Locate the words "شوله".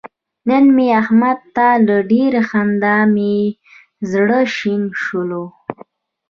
5.03-5.43